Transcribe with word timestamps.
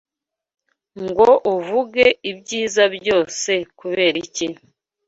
ngo 1.05 1.29
uvuge 1.53 2.05
ibyiza 2.31 2.83
byose 2.95 3.51
kubera 3.79 4.17
iki 4.25 4.47